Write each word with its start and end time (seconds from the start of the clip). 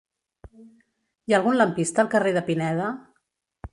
Hi 0.55 1.35
ha 1.35 1.39
algun 1.39 1.57
lampista 1.59 2.03
al 2.05 2.09
carrer 2.15 2.33
de 2.39 2.43
Pineda? 2.49 2.89